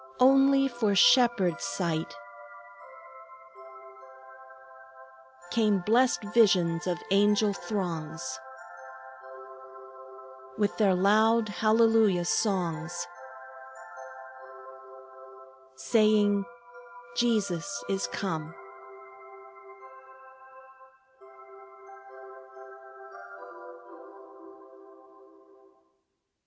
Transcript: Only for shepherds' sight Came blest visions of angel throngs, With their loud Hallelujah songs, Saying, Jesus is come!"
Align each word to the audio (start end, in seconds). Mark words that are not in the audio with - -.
Only 0.19 0.67
for 0.67 0.95
shepherds' 0.95 1.63
sight 1.63 2.11
Came 5.51 5.81
blest 5.85 6.23
visions 6.33 6.87
of 6.87 6.97
angel 7.11 7.53
throngs, 7.53 8.39
With 10.57 10.75
their 10.77 10.95
loud 10.95 11.49
Hallelujah 11.49 12.25
songs, 12.25 13.05
Saying, 15.75 16.45
Jesus 17.15 17.83
is 17.87 18.07
come!" 18.07 18.55